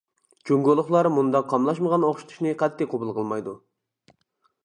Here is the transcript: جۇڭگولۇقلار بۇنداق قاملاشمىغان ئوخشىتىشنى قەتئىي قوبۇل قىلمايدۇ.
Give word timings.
جۇڭگولۇقلار 0.49 1.09
بۇنداق 1.17 1.45
قاملاشمىغان 1.51 2.07
ئوخشىتىشنى 2.07 2.55
قەتئىي 2.63 2.91
قوبۇل 2.95 3.13
قىلمايدۇ. 3.19 3.57